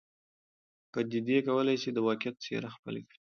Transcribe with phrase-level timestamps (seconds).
[0.91, 3.17] پدیدې کولای سي د واقعیت څېره خپل کړي.